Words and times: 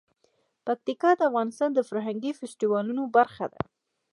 پکتیکا 0.65 1.11
د 1.17 1.21
افغانستان 1.29 1.69
د 1.73 1.79
فرهنګي 1.89 2.31
فستیوالونو 2.39 3.03
برخه 3.17 3.45
ده. 3.53 3.61